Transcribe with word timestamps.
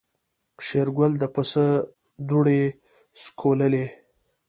شېرګل 0.65 1.11
د 1.21 1.23
پسه 1.33 1.65
دوړې 2.29 2.61
سکوللې. 3.21 3.85